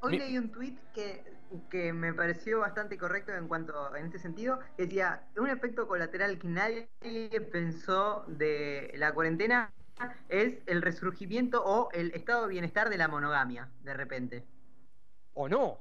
hoy 0.00 0.12
Mi- 0.12 0.18
leí 0.18 0.38
un 0.38 0.50
tweet 0.52 0.76
que, 0.94 1.24
que 1.70 1.92
me 1.92 2.12
pareció 2.14 2.60
bastante 2.60 2.96
correcto 2.98 3.32
en 3.32 3.48
cuanto 3.48 3.94
en 3.96 4.06
este 4.06 4.18
sentido, 4.18 4.60
que 4.76 4.84
decía, 4.84 5.22
un 5.36 5.48
efecto 5.48 5.88
colateral 5.88 6.38
que 6.38 6.48
nadie 6.48 6.88
pensó 7.52 8.24
de 8.28 8.92
la 8.96 9.12
cuarentena 9.12 9.72
es 10.28 10.58
el 10.66 10.82
resurgimiento 10.82 11.64
o 11.64 11.90
el 11.92 12.12
estado 12.14 12.42
de 12.42 12.48
bienestar 12.48 12.90
de 12.90 12.98
la 12.98 13.08
monogamia, 13.08 13.68
de 13.82 13.94
repente. 13.94 14.44
o 15.34 15.48
no. 15.48 15.78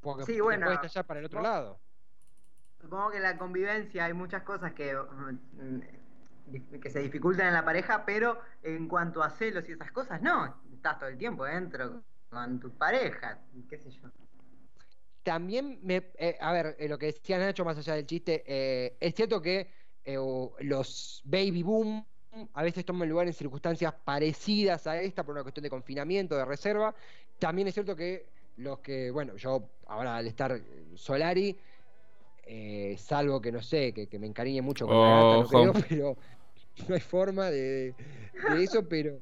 Porque 0.00 0.24
Sí, 0.24 0.40
bueno. 0.40 0.66
puede 0.66 0.76
estallar 0.76 1.04
para 1.04 1.20
el 1.20 1.26
otro 1.26 1.42
lado. 1.42 1.78
Supongo 2.80 3.10
que 3.10 3.16
en 3.16 3.24
la 3.24 3.36
convivencia 3.36 4.04
hay 4.04 4.12
muchas 4.14 4.42
cosas 4.44 4.72
que, 4.72 4.96
que 6.80 6.90
se 6.90 7.00
dificultan 7.00 7.48
en 7.48 7.54
la 7.54 7.64
pareja, 7.64 8.04
pero 8.04 8.40
en 8.62 8.88
cuanto 8.88 9.22
a 9.22 9.30
celos 9.30 9.68
y 9.68 9.72
esas 9.72 9.92
cosas, 9.92 10.22
no. 10.22 10.60
Estás 10.72 10.98
todo 10.98 11.08
el 11.08 11.18
tiempo 11.18 11.44
dentro 11.44 12.02
con 12.30 12.60
tu 12.60 12.70
pareja, 12.70 13.38
qué 13.68 13.78
sé 13.78 13.90
yo. 13.90 14.08
También 15.22 15.80
me. 15.82 16.12
eh, 16.18 16.36
a 16.40 16.52
ver, 16.52 16.76
eh, 16.78 16.88
lo 16.88 16.98
que 16.98 17.06
decía 17.06 17.38
Nacho, 17.38 17.64
más 17.64 17.76
allá 17.78 17.94
del 17.94 18.06
chiste, 18.06 18.44
eh, 18.46 18.96
es 19.00 19.14
cierto 19.14 19.42
que 19.42 19.70
eh, 20.04 20.16
los 20.60 21.22
baby 21.24 21.62
boom 21.62 22.04
a 22.54 22.62
veces 22.62 22.84
toman 22.84 23.08
lugar 23.08 23.26
en 23.26 23.32
circunstancias 23.32 23.92
parecidas 24.04 24.86
a 24.86 25.00
esta 25.00 25.24
por 25.24 25.34
una 25.34 25.42
cuestión 25.42 25.64
de 25.64 25.70
confinamiento, 25.70 26.36
de 26.36 26.44
reserva. 26.44 26.94
También 27.38 27.68
es 27.68 27.74
cierto 27.74 27.96
que 27.96 28.26
los 28.56 28.78
que, 28.78 29.10
bueno, 29.10 29.36
yo 29.36 29.70
ahora 29.86 30.16
al 30.16 30.26
estar 30.26 30.60
Solari, 30.94 31.58
eh, 32.44 32.96
salvo 32.98 33.40
que 33.40 33.52
no 33.52 33.62
sé, 33.62 33.92
que, 33.92 34.08
que 34.08 34.18
me 34.18 34.26
encariñe 34.26 34.62
mucho 34.62 34.86
con 34.86 35.00
la 35.00 35.10
gata, 35.10 35.36
no 35.36 35.46
creo, 35.46 35.72
pero 35.88 36.16
no 36.88 36.94
hay 36.94 37.00
forma 37.00 37.50
de, 37.50 37.94
de 38.48 38.62
eso, 38.62 38.88
pero. 38.88 39.18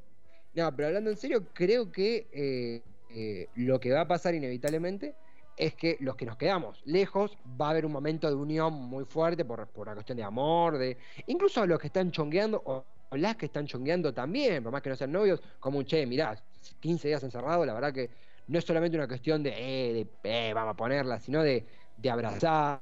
No, 0.54 0.74
pero 0.74 0.88
hablando 0.88 1.10
en 1.10 1.16
serio, 1.16 1.52
creo 1.52 1.92
que 1.92 2.28
eh, 2.32 2.82
eh, 3.10 3.50
lo 3.56 3.78
que 3.78 3.92
va 3.92 4.02
a 4.02 4.08
pasar 4.08 4.34
inevitablemente 4.34 5.14
es 5.56 5.74
que 5.74 5.96
los 6.00 6.16
que 6.16 6.24
nos 6.26 6.36
quedamos 6.36 6.80
lejos 6.84 7.36
va 7.60 7.68
a 7.68 7.70
haber 7.70 7.84
un 7.86 7.92
momento 7.92 8.28
de 8.28 8.34
unión 8.34 8.72
muy 8.74 9.04
fuerte 9.04 9.44
por, 9.44 9.68
por 9.68 9.86
la 9.86 9.94
cuestión 9.94 10.16
de 10.16 10.24
amor, 10.24 10.78
de 10.78 10.96
incluso 11.26 11.66
los 11.66 11.78
que 11.78 11.88
están 11.88 12.10
chongueando 12.10 12.62
o, 12.64 12.86
las 13.12 13.36
que 13.36 13.46
están 13.46 13.66
chongueando 13.66 14.12
también, 14.14 14.62
por 14.62 14.72
más 14.72 14.82
que 14.82 14.90
no 14.90 14.96
sean 14.96 15.12
novios, 15.12 15.40
como 15.60 15.78
un 15.78 15.84
che, 15.86 16.04
mirá, 16.06 16.34
15 16.80 17.08
días 17.08 17.22
encerrado, 17.22 17.64
la 17.64 17.74
verdad 17.74 17.92
que 17.92 18.10
no 18.48 18.58
es 18.58 18.64
solamente 18.64 18.96
una 18.96 19.08
cuestión 19.08 19.42
de, 19.42 19.50
eh, 19.56 19.92
de 20.22 20.48
eh, 20.48 20.52
vamos 20.54 20.72
a 20.72 20.76
ponerla, 20.76 21.20
sino 21.20 21.42
de, 21.42 21.66
de 21.96 22.10
abrazar, 22.10 22.80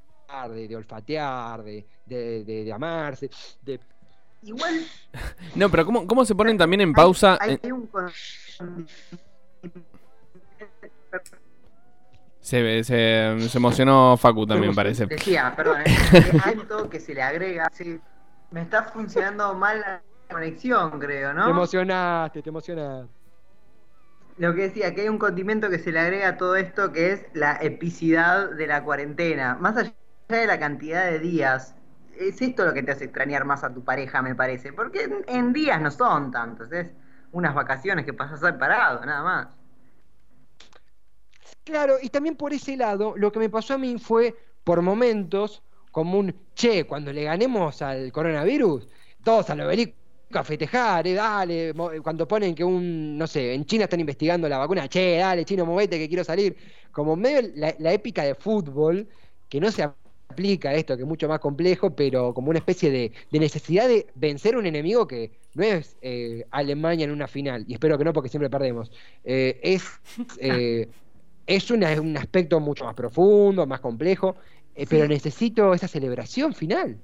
de, 0.49 0.67
de 0.67 0.75
olfatear, 0.75 1.63
de- 1.63 1.85
de 2.05 2.73
amarse, 2.73 3.29
de 3.61 3.79
Igual 4.45 4.85
No, 5.55 5.69
pero 5.69 5.85
¿cómo, 5.85 6.05
cómo 6.07 6.25
se 6.25 6.35
ponen 6.35 6.57
también 6.57 6.81
en 6.81 6.93
pausa? 6.93 7.37
hay, 7.39 7.53
Eh, 7.53 7.59
hay 7.63 7.71
un 7.71 7.89
Se, 12.39 12.83
se, 12.83 13.49
se 13.49 13.57
emocionó 13.57 14.17
Facu 14.17 14.45
también, 14.45 14.73
parece. 14.75 15.07
Decía, 15.09 15.53
perdón, 15.55 15.81
eh, 15.81 15.85
hay 16.43 16.53
algo 16.53 16.89
que 16.89 16.99
se 16.99 17.13
le 17.13 17.21
agrega. 17.21 17.67
Sí, 17.71 17.99
me 18.51 18.61
está 18.61 18.83
funcionando 18.83 19.53
mal 19.55 19.79
la 19.81 20.03
conexión, 20.29 20.99
creo, 20.99 21.33
te 21.43 21.49
¿no? 21.49 21.49
emocionaste, 21.49 22.41
te 22.41 22.49
emocionaste. 22.49 23.13
Lo 24.37 24.53
que 24.53 24.63
decía, 24.63 24.93
que 24.93 25.01
hay 25.01 25.09
un 25.09 25.17
condimento 25.17 25.69
que 25.69 25.79
se 25.79 25.91
le 25.91 25.99
agrega 25.99 26.29
a 26.29 26.37
todo 26.37 26.55
esto, 26.55 26.91
que 26.91 27.11
es 27.13 27.25
la 27.33 27.57
epicidad 27.61 28.49
de 28.51 28.67
la 28.67 28.83
cuarentena. 28.83 29.55
Más 29.55 29.77
allá 29.77 29.93
de 30.27 30.45
la 30.45 30.59
cantidad 30.59 31.05
de 31.05 31.19
días, 31.19 31.75
es 32.19 32.41
esto 32.41 32.65
lo 32.65 32.73
que 32.73 32.83
te 32.83 32.91
hace 32.91 33.05
extrañar 33.05 33.45
más 33.45 33.63
a 33.63 33.73
tu 33.73 33.83
pareja, 33.83 34.21
me 34.21 34.35
parece. 34.35 34.73
Porque 34.73 35.09
en, 35.27 35.53
días 35.53 35.81
no 35.81 35.91
son 35.91 36.31
tantos, 36.31 36.71
es 36.71 36.93
unas 37.31 37.53
vacaciones 37.55 38.05
que 38.05 38.13
pasas 38.13 38.39
separado, 38.39 39.05
nada 39.05 39.23
más. 39.23 39.47
Claro, 41.63 41.95
y 42.01 42.09
también 42.09 42.35
por 42.35 42.53
ese 42.53 42.77
lado, 42.77 43.15
lo 43.17 43.31
que 43.31 43.39
me 43.39 43.49
pasó 43.49 43.73
a 43.75 43.77
mí 43.77 43.97
fue, 43.99 44.35
por 44.63 44.81
momentos, 44.81 45.63
como 45.91 46.19
un, 46.19 46.33
che, 46.53 46.85
cuando 46.85 47.11
le 47.11 47.23
ganemos 47.23 47.81
al 47.81 48.11
coronavirus, 48.11 48.87
todos 49.23 49.49
al 49.49 49.61
obelisco 49.61 49.95
a 50.33 50.43
festejar, 50.43 51.07
eh, 51.07 51.13
dale, 51.13 51.73
mo- 51.73 51.91
cuando 52.03 52.27
ponen 52.27 52.53
que 52.55 52.63
un, 52.63 53.17
no 53.17 53.25
sé, 53.27 53.53
en 53.53 53.65
China 53.65 53.85
están 53.85 53.99
investigando 53.99 54.47
la 54.49 54.57
vacuna, 54.59 54.87
che, 54.87 55.17
dale, 55.17 55.45
chino, 55.45 55.65
movete 55.65 55.97
que 55.97 56.07
quiero 56.07 56.23
salir, 56.23 56.55
como 56.91 57.15
medio 57.15 57.49
la, 57.55 57.75
la 57.79 57.93
épica 57.93 58.23
de 58.23 58.35
fútbol, 58.35 59.07
que 59.49 59.59
no 59.59 59.71
se 59.71 59.83
aplica 60.29 60.73
esto, 60.73 60.95
que 60.97 61.03
es 61.03 61.07
mucho 61.07 61.27
más 61.27 61.39
complejo, 61.39 61.95
pero 61.95 62.33
como 62.33 62.49
una 62.49 62.59
especie 62.59 62.91
de, 62.91 63.13
de 63.31 63.39
necesidad 63.39 63.87
de 63.87 64.07
vencer 64.15 64.57
un 64.57 64.65
enemigo 64.65 65.07
que 65.07 65.39
no 65.53 65.63
es 65.63 65.97
eh, 66.01 66.45
Alemania 66.51 67.05
en 67.05 67.11
una 67.11 67.27
final, 67.27 67.65
y 67.67 67.73
espero 67.73 67.97
que 67.97 68.03
no 68.05 68.13
porque 68.13 68.29
siempre 68.29 68.49
perdemos, 68.49 68.91
eh, 69.23 69.59
es... 69.63 69.85
eh, 70.39 70.89
es 71.47 71.69
una- 71.71 71.99
un 72.01 72.17
aspecto 72.17 72.59
mucho 72.59 72.85
más 72.85 72.95
profundo, 72.95 73.67
más 73.67 73.79
complejo, 73.79 74.35
eh, 74.73 74.87
pero 74.87 75.07
necesito 75.07 75.73
esa 75.73 75.87
celebración 75.87 76.53
final. 76.53 76.99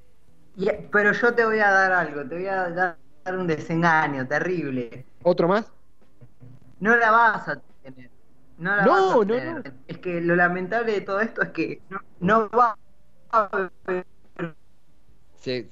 Y- 0.55 0.69
pero 0.91 1.11
yo 1.13 1.33
te 1.33 1.45
voy 1.45 1.59
a 1.59 1.69
dar 1.71 1.91
algo, 1.91 2.27
te 2.27 2.35
voy 2.35 2.47
a 2.47 2.69
dar 2.69 2.97
un 3.37 3.47
desengaño 3.47 4.27
terrible. 4.27 5.05
¿Otro 5.23 5.47
más? 5.47 5.71
No 6.79 6.95
la 6.95 7.11
vas 7.11 7.47
a 7.47 7.61
tener. 7.83 8.09
No 8.57 8.75
la 8.75 8.83
No, 8.85 8.87
vas 8.87 9.11
a 9.15 9.25
tener. 9.27 9.63
no. 9.63 9.63
Es 9.87 9.97
que 9.99 10.21
lo 10.21 10.35
lamentable 10.35 10.91
de 10.93 11.01
todo 11.01 11.21
esto 11.21 11.41
es 11.41 11.49
que 11.49 11.81
no, 11.89 11.99
no 12.19 12.49
va 12.49 12.77
Se, 15.35 15.69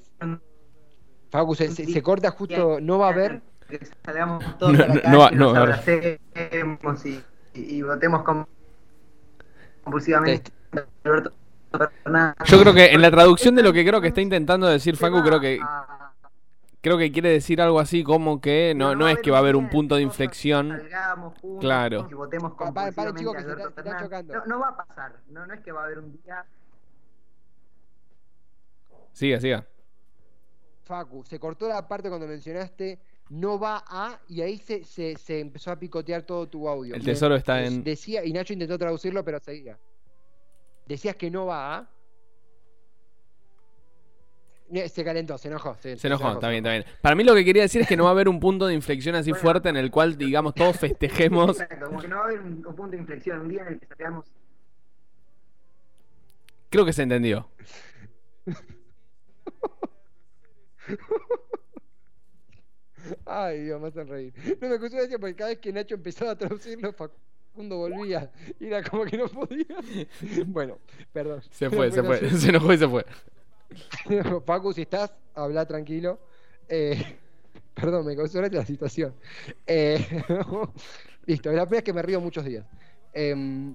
Facu, 1.30 1.54
se, 1.54 1.70
se- 1.70 1.86
se 1.86 2.02
corta 2.02 2.30
justo, 2.30 2.78
no 2.80 2.98
va 2.98 3.08
a 3.08 3.12
haber. 3.12 3.40
que 3.68 3.78
salgamos 4.04 4.58
todos 4.58 4.72
No, 4.72 4.84
a 4.84 4.88
la 4.88 4.94
no, 4.94 5.00
calle, 5.02 5.12
no 5.12 5.30
no 5.30 5.36
nos 5.46 5.54
va 5.54 5.58
a 5.58 5.62
haber. 5.62 5.74
abracemos 5.74 7.06
y, 7.06 7.22
y- 7.54 7.76
y 7.76 7.82
votemos 7.82 8.22
com- 8.24 8.46
compulsivamente 9.84 10.50
Fernández. 12.02 12.48
Yo 12.48 12.60
creo 12.60 12.74
que 12.74 12.86
en 12.86 13.00
la 13.00 13.12
traducción 13.12 13.54
de 13.54 13.62
lo 13.62 13.72
que 13.72 13.86
creo 13.86 14.00
que 14.00 14.08
está 14.08 14.20
intentando 14.20 14.66
decir 14.66 14.96
Facu, 14.96 15.22
creo 15.22 15.38
que 15.38 15.60
creo 16.80 16.98
que 16.98 17.12
quiere 17.12 17.28
decir 17.28 17.60
algo 17.62 17.78
así 17.78 18.02
como 18.02 18.40
que 18.40 18.72
no, 18.74 18.96
no 18.96 19.06
es 19.06 19.18
que 19.20 19.30
va 19.30 19.36
a 19.36 19.40
haber 19.40 19.54
un 19.54 19.68
punto 19.68 19.94
de 19.94 20.02
inflexión. 20.02 20.70
salgamos 20.70 21.34
juntos 21.40 21.60
Claro. 21.60 22.08
No, 22.10 22.26
no 24.46 24.58
va 24.60 24.68
a 24.68 24.76
pasar. 24.76 25.12
No, 25.28 25.46
no 25.46 25.54
es 25.54 25.60
que 25.60 25.70
va 25.72 25.82
a 25.82 25.84
haber 25.84 25.98
un 26.00 26.12
día. 26.24 26.44
Siga, 29.12 29.40
siga. 29.40 29.66
Facu, 30.84 31.24
se 31.24 31.38
cortó 31.38 31.68
la 31.68 31.86
parte 31.86 32.08
cuando 32.08 32.26
mencionaste 32.26 32.98
no 33.30 33.60
va 33.60 33.84
a, 33.86 34.20
y 34.28 34.40
ahí 34.40 34.58
se, 34.58 34.82
se, 34.82 35.16
se 35.16 35.38
empezó 35.38 35.70
a 35.70 35.78
picotear 35.78 36.22
todo 36.22 36.48
tu 36.48 36.68
audio. 36.68 36.94
El 36.96 37.00
Me- 37.00 37.06
tesoro 37.06 37.36
está 37.36 37.62
en- 37.64 37.84
Decía, 37.84 38.24
y 38.24 38.32
Nacho 38.32 38.52
intentó 38.52 38.76
traducirlo, 38.76 39.24
pero 39.24 39.38
seguía. 39.38 39.78
Decías 40.86 41.14
que 41.14 41.30
no 41.30 41.46
va 41.46 41.76
a. 41.76 41.90
Eh, 44.72 44.88
Se 44.88 45.04
calentó, 45.04 45.38
se 45.38 45.46
enojó. 45.48 45.76
Se, 45.80 45.96
Se 45.96 46.06
enojó, 46.08 46.32
está 46.32 46.48
bien, 46.48 46.64
está 46.64 46.72
bien. 46.72 46.84
Para 47.02 47.14
mí 47.14 47.22
lo 47.24 47.34
que 47.34 47.44
quería 47.44 47.62
decir 47.62 47.82
es 47.82 47.88
que 47.88 47.96
no 47.96 48.04
va 48.04 48.10
a 48.10 48.12
haber 48.12 48.28
un 48.28 48.40
punto 48.40 48.66
de 48.66 48.74
inflexión 48.74 49.14
así 49.14 49.30
Bueno. 49.30 49.42
fuerte 49.42 49.68
en 49.68 49.76
el 49.76 49.90
cual, 49.92 50.16
digamos, 50.16 50.54
todos 50.54 50.76
festejemos. 50.80 51.60
Exacto, 51.60 51.86
como 51.86 52.00
que 52.00 52.08
no 52.08 52.16
va 52.16 52.22
a 52.22 52.24
haber 52.26 52.40
un, 52.40 52.66
un 52.66 52.74
punto 52.74 52.90
de 52.90 52.96
inflexión, 52.98 53.40
un 53.42 53.48
día 53.48 53.62
en 53.62 53.68
el 53.74 53.80
que 53.80 53.86
salgamos. 53.86 54.26
Creo 56.68 56.84
que 56.84 56.92
se 56.92 57.02
entendió. 57.02 57.48
Ay, 63.24 63.62
Dios, 63.62 63.80
me 63.80 63.88
hacen 63.88 64.08
reír. 64.08 64.34
No 64.60 64.68
me 64.68 64.74
escuché 64.74 64.96
decir 64.96 65.18
porque 65.18 65.34
cada 65.34 65.50
vez 65.50 65.58
que 65.58 65.72
Nacho 65.72 65.94
empezaba 65.94 66.32
a 66.32 66.38
traducirlo, 66.38 66.92
Facundo 66.92 67.78
volvía. 67.78 68.30
Y 68.58 68.66
era 68.66 68.82
como 68.82 69.04
que 69.04 69.16
no 69.16 69.26
podía. 69.28 69.64
Bueno, 70.46 70.78
perdón. 71.12 71.42
Se 71.50 71.70
fue, 71.70 71.90
se 71.90 72.02
fue. 72.02 72.30
Se 72.38 72.50
enojó 72.50 72.72
y 72.72 72.78
se 72.78 72.88
fue. 72.88 73.06
Facu, 74.46 74.72
si 74.72 74.82
estás, 74.82 75.12
habla 75.34 75.66
tranquilo. 75.66 76.18
Eh, 76.68 77.18
perdón, 77.74 78.04
me 78.06 78.14
causó 78.16 78.40
la 78.42 78.64
situación. 78.66 79.14
Eh, 79.66 80.22
listo, 81.26 81.50
la 81.52 81.64
primera 81.66 81.78
es 81.78 81.84
que 81.84 81.92
me 81.92 82.02
río 82.02 82.20
muchos 82.20 82.44
días. 82.44 82.66
Em, 83.12 83.74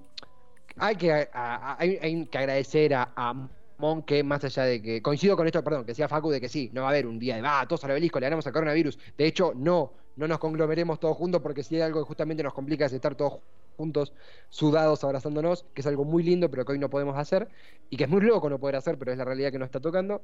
hay, 0.78 0.96
que, 0.96 1.12
a- 1.12 1.30
a- 1.34 1.76
hay, 1.80 1.98
hay 2.02 2.26
que 2.28 2.38
agradecer 2.38 2.94
a, 2.94 3.12
a 3.16 3.50
Mon 3.78 4.04
que 4.04 4.24
más 4.24 4.44
allá 4.44 4.64
de 4.64 4.82
que, 4.82 5.02
coincido 5.02 5.36
con 5.36 5.46
esto, 5.48 5.64
perdón, 5.64 5.84
que 5.84 5.92
decía 5.92 6.08
Facu 6.08 6.30
de 6.30 6.40
que 6.40 6.48
sí, 6.48 6.70
no 6.74 6.82
va 6.82 6.88
a 6.88 6.90
haber 6.92 7.08
un 7.08 7.20
día 7.20 7.36
de, 7.36 7.42
va, 7.42 7.66
todos 7.68 7.84
al 7.84 7.92
obelisco, 7.92 8.20
le 8.20 8.26
ganamos 8.28 8.48
al 8.48 8.54
coronavirus. 8.54 8.98
De 9.18 9.26
hecho, 9.26 9.54
no, 9.56 9.92
no 10.16 10.28
nos 10.28 10.40
conglomeremos 10.40 11.00
todos 11.00 11.18
juntos 11.18 11.42
porque 11.42 11.64
si 11.64 11.76
hay 11.76 11.82
algo 11.82 12.02
que 12.02 12.08
justamente 12.08 12.42
nos 12.42 12.54
complica 12.54 12.86
es 12.86 12.94
estar 12.94 13.16
todos 13.16 13.40
juntos, 13.76 14.14
sudados, 14.50 15.04
abrazándonos, 15.04 15.66
que 15.74 15.82
es 15.82 15.88
algo 15.88 16.06
muy 16.06 16.24
lindo, 16.24 16.50
pero 16.50 16.66
que 16.66 16.72
hoy 16.72 16.80
no 16.80 16.90
podemos 16.90 17.18
hacer, 17.18 17.50
y 17.90 17.98
que 17.98 18.06
es 18.06 18.10
muy 18.10 18.22
loco 18.22 18.50
no 18.50 18.60
poder 18.60 18.78
hacer, 18.78 18.98
pero 18.98 19.12
es 19.12 19.18
la 19.18 19.26
realidad 19.26 19.52
que 19.52 19.60
nos 19.60 19.68
está 19.68 19.82
tocando. 19.82 20.22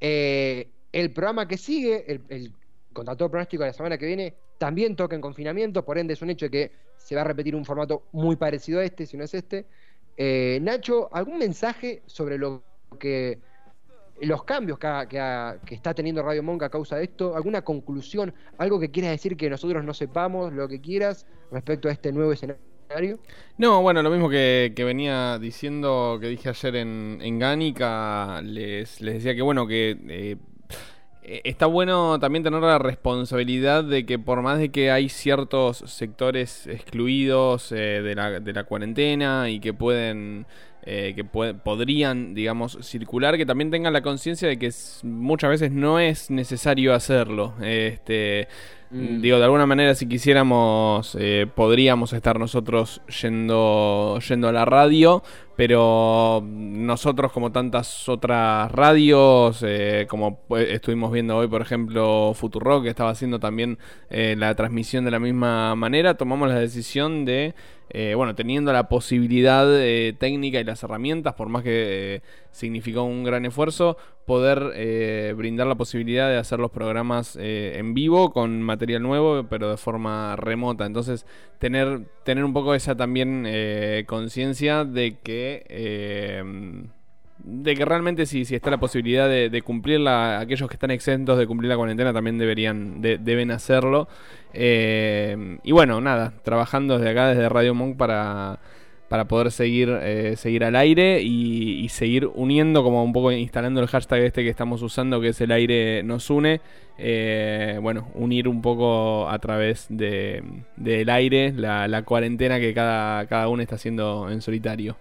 Eh, 0.00 0.70
el 0.92 1.12
programa 1.12 1.48
que 1.48 1.58
sigue, 1.58 2.04
el, 2.06 2.22
el 2.28 2.52
contra 2.92 3.16
todo 3.16 3.30
pronóstico 3.30 3.62
de 3.62 3.70
la 3.70 3.72
semana 3.72 3.98
que 3.98 4.06
viene, 4.06 4.34
también 4.58 4.96
toca 4.96 5.14
en 5.14 5.20
confinamiento, 5.20 5.84
por 5.84 5.98
ende 5.98 6.14
es 6.14 6.22
un 6.22 6.30
hecho 6.30 6.46
de 6.46 6.50
que 6.50 6.72
se 6.96 7.14
va 7.14 7.20
a 7.20 7.24
repetir 7.24 7.54
un 7.54 7.64
formato 7.64 8.04
muy 8.12 8.36
parecido 8.36 8.80
a 8.80 8.84
este, 8.84 9.06
si 9.06 9.16
no 9.16 9.24
es 9.24 9.34
este. 9.34 9.66
Eh, 10.16 10.58
Nacho, 10.62 11.08
¿algún 11.12 11.38
mensaje 11.38 12.02
sobre 12.06 12.38
lo 12.38 12.62
que 12.98 13.38
los 14.20 14.44
cambios 14.44 14.78
que, 14.78 14.86
ha- 14.86 15.58
que 15.64 15.74
está 15.74 15.94
teniendo 15.94 16.22
Radio 16.22 16.42
Monk 16.42 16.62
a 16.62 16.70
causa 16.70 16.96
de 16.96 17.04
esto? 17.04 17.36
¿Alguna 17.36 17.62
conclusión? 17.62 18.34
¿Algo 18.58 18.80
que 18.80 18.90
quieras 18.90 19.12
decir 19.12 19.36
que 19.36 19.50
nosotros 19.50 19.84
no 19.84 19.94
sepamos, 19.94 20.52
lo 20.52 20.68
que 20.68 20.80
quieras, 20.80 21.26
respecto 21.50 21.88
a 21.88 21.92
este 21.92 22.12
nuevo 22.12 22.32
escenario? 22.32 23.18
No, 23.58 23.82
bueno, 23.82 24.02
lo 24.02 24.10
mismo 24.10 24.30
que, 24.30 24.72
venía 24.76 25.38
diciendo, 25.38 26.18
que 26.20 26.28
dije 26.28 26.48
ayer 26.48 26.76
en, 26.76 27.18
en 27.20 27.38
Gánica, 27.38 28.40
les, 28.42 29.00
decía 29.00 29.34
que 29.34 29.42
bueno, 29.42 29.66
que 29.66 29.98
eh, 30.08 30.36
está 31.44 31.66
bueno 31.66 32.18
también 32.20 32.42
tener 32.44 32.60
la 32.62 32.78
responsabilidad 32.78 33.84
de 33.84 34.06
que 34.06 34.18
por 34.18 34.42
más 34.42 34.58
de 34.58 34.70
que 34.70 34.90
hay 34.90 35.08
ciertos 35.08 35.78
sectores 35.86 36.66
excluidos 36.66 37.72
eh, 37.72 38.00
de, 38.02 38.14
la, 38.14 38.40
de 38.40 38.52
la 38.52 38.64
cuarentena 38.64 39.48
y 39.50 39.60
que 39.60 39.72
pueden... 39.74 40.46
eh, 40.88 41.14
que 41.16 41.24
pue- 41.24 41.54
podrían, 41.60 42.32
digamos, 42.34 42.78
circular, 42.82 43.36
que 43.36 43.44
también 43.46 43.70
tengan 43.72 43.92
la 43.92 44.02
conciencia 44.02 44.46
de 44.46 44.56
que 44.56 44.70
muchas 45.02 45.50
veces 45.50 45.72
no 45.72 45.98
es 45.98 46.30
necesario 46.30 46.94
hacerlo. 46.94 47.54
Este, 47.60 48.46
Mm. 48.88 49.20
Digo, 49.20 49.38
de 49.38 49.44
alguna 49.44 49.66
manera, 49.66 49.96
si 49.96 50.06
quisiéramos, 50.06 51.16
eh, 51.18 51.48
podríamos 51.52 52.12
estar 52.12 52.38
nosotros 52.38 53.02
yendo, 53.20 54.20
yendo 54.28 54.48
a 54.48 54.52
la 54.52 54.64
radio, 54.64 55.24
pero 55.56 56.44
nosotros, 56.46 57.32
como 57.32 57.50
tantas 57.50 58.08
otras 58.08 58.70
radios, 58.70 59.64
eh, 59.66 60.06
como 60.08 60.40
pues, 60.46 60.68
estuvimos 60.70 61.10
viendo 61.10 61.36
hoy, 61.36 61.48
por 61.48 61.62
ejemplo, 61.62 62.32
Futurock, 62.34 62.84
que 62.84 62.90
estaba 62.90 63.10
haciendo 63.10 63.40
también 63.40 63.78
eh, 64.10 64.36
la 64.36 64.54
transmisión 64.54 65.06
de 65.06 65.10
la 65.10 65.18
misma 65.18 65.74
manera, 65.74 66.16
tomamos 66.16 66.48
la 66.48 66.58
decisión 66.58 67.24
de, 67.24 67.54
eh, 67.90 68.14
bueno, 68.14 68.34
teniendo 68.34 68.72
la 68.72 68.88
posibilidad 68.88 69.66
eh, 69.80 70.14
técnica 70.18 70.60
y 70.60 70.64
las 70.64 70.82
herramientas, 70.82 71.34
por 71.34 71.48
más 71.48 71.62
que 71.62 72.16
eh, 72.16 72.22
significó 72.50 73.04
un 73.04 73.22
gran 73.24 73.46
esfuerzo, 73.46 73.96
poder 74.24 74.72
eh, 74.74 75.34
brindar 75.36 75.68
la 75.68 75.76
posibilidad 75.76 76.28
de 76.28 76.36
hacer 76.36 76.58
los 76.58 76.72
programas 76.72 77.36
en 77.40 77.94
vivo 77.94 78.32
con 78.32 78.60
material 78.60 79.02
nuevo, 79.02 79.44
pero 79.48 79.70
de 79.70 79.76
forma 79.76 80.34
remota. 80.36 80.84
Entonces, 80.84 81.26
tener, 81.58 82.00
tener 82.24 82.44
un 82.44 82.52
poco 82.52 82.74
esa 82.74 82.96
también 82.96 83.46
conciencia 84.06 84.84
de 84.84 85.18
que 85.22 86.42
de 87.38 87.74
que 87.74 87.84
realmente 87.84 88.26
si, 88.26 88.44
si 88.44 88.54
está 88.54 88.70
la 88.70 88.78
posibilidad 88.78 89.28
de, 89.28 89.62
cumplirla, 89.62 90.40
aquellos 90.40 90.68
que 90.68 90.74
están 90.74 90.90
exentos 90.90 91.38
de 91.38 91.46
cumplir 91.46 91.68
la 91.70 91.76
cuarentena 91.76 92.12
también 92.12 92.38
deberían, 92.38 93.00
de- 93.00 93.18
deben 93.18 93.50
hacerlo. 93.50 94.08
Eh, 94.52 95.58
y 95.62 95.72
bueno, 95.72 96.00
nada, 96.00 96.32
trabajando 96.42 96.98
desde 96.98 97.10
acá, 97.10 97.28
desde 97.28 97.48
Radio 97.48 97.74
Monk 97.74 97.96
para, 97.96 98.58
para 99.08 99.26
poder 99.26 99.50
seguir, 99.52 99.88
eh, 100.02 100.34
seguir 100.36 100.64
al 100.64 100.76
aire 100.76 101.20
y, 101.22 101.88
seguir 101.90 102.28
uniendo, 102.34 102.82
como 102.82 103.04
un 103.04 103.12
poco 103.12 103.30
instalando 103.32 103.80
el 103.80 103.86
hashtag 103.86 104.20
este 104.22 104.42
que 104.42 104.50
estamos 104.50 104.82
usando, 104.82 105.20
que 105.20 105.28
es 105.28 105.40
el 105.40 105.52
aire 105.52 106.02
nos 106.02 106.28
une. 106.30 106.60
Eh, 106.98 107.78
bueno, 107.80 108.08
unir 108.14 108.48
un 108.48 108.62
poco 108.62 109.28
a 109.28 109.38
través 109.38 109.86
de, 109.88 110.42
del 110.76 111.08
aire 111.10 111.52
la, 111.52 111.86
la 111.88 112.02
cuarentena 112.02 112.58
que 112.58 112.72
cada, 112.74 113.26
cada 113.26 113.48
uno 113.48 113.62
está 113.62 113.76
haciendo 113.76 114.28
en 114.30 114.40
solitario. 114.40 114.96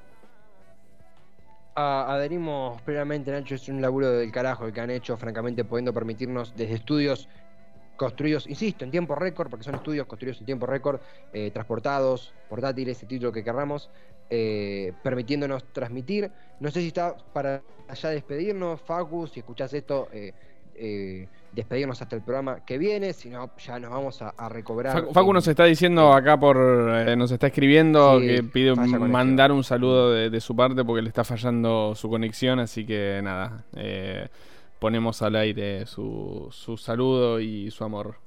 A- 1.77 2.13
adherimos 2.15 2.82
plenamente, 2.84 3.32
Nacho, 3.32 3.55
es 3.55 3.67
un 3.67 3.82
laburo 3.82 4.10
del 4.12 4.32
carajo 4.32 4.65
el 4.65 4.72
que 4.74 4.79
han 4.82 4.89
hecho, 4.91 5.17
francamente, 5.17 5.65
pudiendo 5.65 5.94
permitirnos 5.94 6.55
desde 6.55 6.75
estudios 6.75 7.27
construidos, 7.96 8.48
insisto, 8.48 8.86
en 8.86 8.91
tiempo 8.91 9.15
récord, 9.15 9.50
porque 9.50 9.65
son 9.65 9.75
estudios 9.75 10.08
construidos 10.08 10.39
en 10.41 10.46
tiempo 10.48 10.65
récord, 10.67 11.01
eh, 11.32 11.51
transportados, 11.51 12.38
portátiles, 12.48 13.01
el 13.03 13.10
título 13.10 13.32
que 13.34 13.44
querramos, 13.44 13.91
eh, 14.29 14.98
permitiéndonos 15.03 15.72
transmitir. 15.74 16.34
No 16.60 16.72
sé 16.72 16.82
si 16.82 16.88
está 16.88 17.15
para 17.34 17.65
ya 18.01 18.10
despedirnos, 18.10 18.82
Facu, 18.82 19.27
si 19.27 19.39
escuchás 19.41 19.74
esto, 19.74 20.10
eh, 20.13 20.34
eh, 20.74 21.29
despedirnos 21.55 22.01
hasta 22.01 22.15
el 22.15 22.21
programa 22.21 22.63
que 22.65 22.77
viene, 22.77 23.13
si 23.13 23.29
no, 23.29 23.50
ya 23.57 23.79
nos 23.79 23.89
vamos 23.89 24.21
a, 24.21 24.29
a 24.29 24.50
recobrar. 24.50 25.12
Facu, 25.13 25.33
nos 25.33 25.47
está 25.47 25.63
diciendo 25.63 26.12
acá 26.13 26.38
por. 26.39 26.57
eh, 26.57 27.15
nos 27.15 27.31
está 27.31 27.47
escribiendo 27.47 28.19
Sí, 28.19 28.27
que 28.27 28.43
pide 28.43 28.75
mandar 28.75 29.51
un 29.51 29.63
saludo 29.63 30.12
de, 30.12 30.29
de 30.29 30.41
su 30.41 30.55
parte 30.55 30.83
porque 30.83 31.01
le 31.01 31.07
está 31.07 31.24
fallando 31.24 31.95
su 31.95 32.09
conexión. 32.09 32.59
Así 32.59 32.85
que 32.85 33.21
nada, 33.24 33.63
eh, 33.75 34.27
ponemos 34.79 35.21
al 35.21 35.35
aire 35.38 35.85
su, 35.85 36.50
su 36.51 36.77
saludo 36.77 37.39
y 37.39 37.71
su 37.71 37.83
amor. 37.83 38.17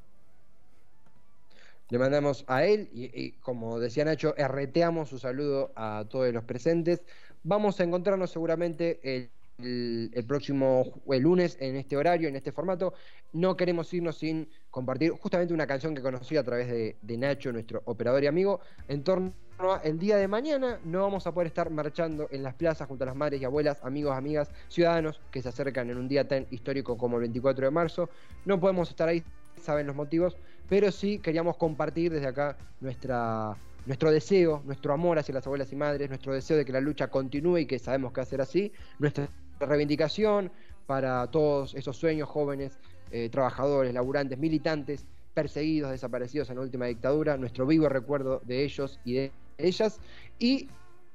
Le 1.90 1.99
mandamos 1.99 2.44
a 2.49 2.64
él 2.64 2.88
y, 2.92 3.04
y, 3.18 3.32
como 3.40 3.78
decía 3.78 4.04
Nacho, 4.04 4.35
erreteamos 4.37 5.08
su 5.08 5.18
saludo 5.18 5.73
a 5.75 6.04
todos 6.08 6.32
los 6.32 6.44
presentes. 6.44 7.02
Vamos 7.44 7.80
a 7.80 7.85
encontrarnos 7.85 8.30
seguramente 8.30 9.00
el, 9.02 9.30
el- 9.59 10.25
próximo 10.27 11.03
lunes 11.07 11.57
en 11.61 11.77
este 11.77 11.97
horario, 11.97 12.29
en 12.29 12.37
este 12.37 12.53
formato. 12.53 12.95
No 13.33 13.57
queremos 13.57 13.93
irnos 13.93 14.19
sin 14.19 14.49
compartir 14.71 15.11
justamente 15.12 15.55
una 15.55 15.67
canción 15.67 15.95
que 15.95 16.03
conocí 16.03 16.37
a 16.37 16.45
través 16.45 16.69
de, 16.69 16.97
de 17.00 17.17
Nacho, 17.17 17.53
nuestro 17.53 17.83
operador 17.87 18.23
y 18.25 18.27
amigo, 18.27 18.61
en 18.88 19.03
torno 19.03 19.33
a 19.59 19.81
el 19.83 19.99
día 19.99 20.17
de 20.17 20.29
mañana. 20.29 20.79
No 20.85 21.03
vamos 21.03 21.27
a 21.27 21.33
poder 21.33 21.49
estar 21.49 21.71
marchando 21.71 22.29
en 22.31 22.43
las 22.43 22.55
plazas 22.55 22.87
junto 22.87 23.05
a 23.05 23.07
las 23.07 23.17
madres 23.17 23.41
y 23.41 23.45
abuelas, 23.45 23.83
amigos, 23.83 24.17
amigas, 24.17 24.50
ciudadanos 24.69 25.21
que 25.31 25.43
se 25.43 25.49
acercan 25.49 25.91
en 25.91 25.99
un 25.99 26.09
día 26.09 26.27
tan 26.29 26.47
histórico 26.50 26.97
como 26.97 27.17
el 27.17 27.23
24 27.23 27.67
de 27.67 27.71
marzo. 27.71 28.11
No 28.45 28.61
podemos 28.61 28.91
estar 28.91 29.09
ahí, 29.09 29.25
saben 29.57 29.87
los 29.87 29.97
motivos, 29.97 30.37
pero 30.69 30.93
sí 30.93 31.19
queríamos 31.19 31.57
compartir 31.57 32.12
desde 32.12 32.29
acá 32.29 32.57
nuestra, 32.81 33.57
nuestro 33.87 34.11
deseo, 34.12 34.62
nuestro 34.65 34.93
amor 34.93 35.19
hacia 35.19 35.35
las 35.35 35.47
abuelas 35.47 35.73
y 35.73 35.77
madres, 35.77 36.09
nuestro 36.09 36.33
deseo 36.33 36.57
de 36.57 36.65
que 36.65 36.73
la 36.73 36.81
lucha 36.81 37.09
continúe 37.09 37.59
y 37.59 37.67
que 37.67 37.79
sabemos 37.79 38.12
que 38.12 38.21
va 38.21 38.23
a 38.23 38.27
ser 38.27 38.41
así, 38.41 38.73
nuestra 38.99 39.29
reivindicación 39.61 40.50
para 40.87 41.27
todos 41.31 41.75
esos 41.75 41.97
sueños 41.97 42.29
jóvenes, 42.29 42.79
eh, 43.11 43.29
trabajadores, 43.31 43.93
laburantes, 43.93 44.38
militantes, 44.38 45.05
perseguidos, 45.35 45.91
desaparecidos 45.91 46.50
en 46.50 46.57
la 46.57 46.62
última 46.62 46.87
dictadura, 46.87 47.37
nuestro 47.37 47.67
vivo 47.67 47.88
recuerdo 47.88 48.41
de 48.45 48.65
ellos 48.65 48.99
y 49.05 49.15
de 49.15 49.33
ellas, 49.59 50.00
y 50.38 50.69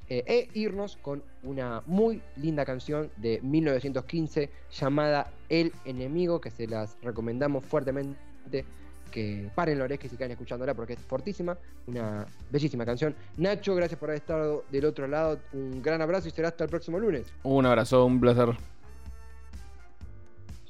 eh, 0.09 0.23
e 0.27 0.49
irnos 0.53 0.97
con 0.97 1.23
una 1.43 1.81
muy 1.85 2.21
linda 2.35 2.65
canción 2.65 3.09
de 3.17 3.39
1915 3.41 4.49
llamada 4.71 5.31
El 5.49 5.71
Enemigo, 5.85 6.39
que 6.39 6.51
se 6.51 6.67
las 6.67 6.97
recomendamos 7.01 7.65
fuertemente 7.65 8.65
que 9.13 9.51
paren 9.53 9.77
la 9.77 9.85
oreja 9.85 10.07
y 10.07 10.09
sigan 10.09 10.31
escuchándola 10.31 10.73
porque 10.73 10.93
es 10.93 10.99
fortísima, 10.99 11.55
una 11.85 12.25
bellísima 12.49 12.83
canción. 12.83 13.15
Nacho, 13.37 13.75
gracias 13.75 13.99
por 13.99 14.09
haber 14.09 14.21
estado 14.21 14.65
del 14.71 14.85
otro 14.85 15.07
lado, 15.07 15.39
un 15.53 15.83
gran 15.83 16.01
abrazo 16.01 16.27
y 16.27 16.31
será 16.31 16.47
hasta 16.47 16.63
el 16.63 16.69
próximo 16.71 16.97
lunes. 16.97 17.31
Un 17.43 17.65
abrazo, 17.67 18.05
un 18.05 18.19
placer. 18.19 18.49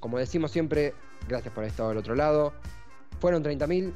Como 0.01 0.19
decimos 0.19 0.51
siempre, 0.51 0.93
gracias 1.29 1.53
por 1.53 1.61
haber 1.61 1.71
estado 1.71 1.89
del 1.89 1.97
otro 1.99 2.15
lado. 2.15 2.53
Fueron 3.21 3.41
30.000, 3.41 3.93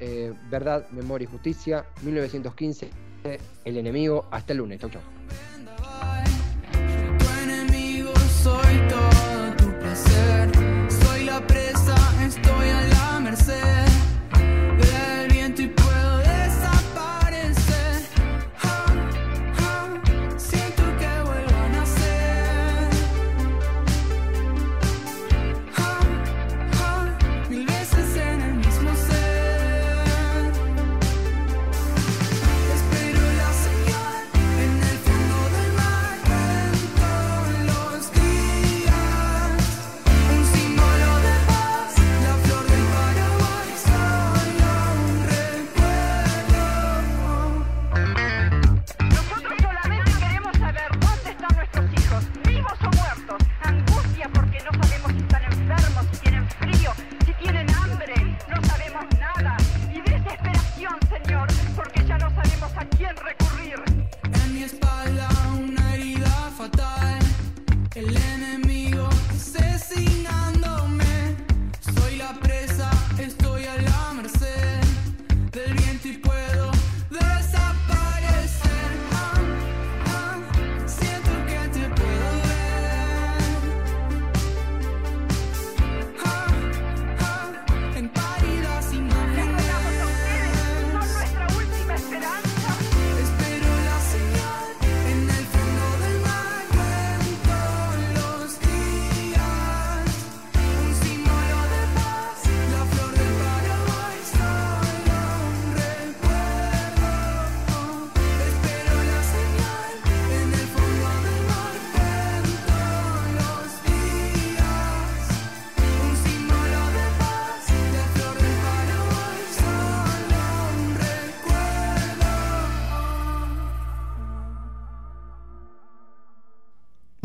eh, 0.00 0.32
verdad, 0.50 0.90
memoria 0.90 1.28
y 1.28 1.30
justicia, 1.30 1.86
1915, 2.02 2.90
el 3.64 3.76
enemigo, 3.76 4.26
hasta 4.32 4.52
el 4.52 4.58
lunes. 4.58 4.80
Chau, 4.80 4.90
chau. 4.90 5.02
Tu 7.18 7.24
enemigo 7.44 8.12
soy 8.42 8.88
todo 8.88 9.56
tu 9.56 9.78
placer. 9.78 10.43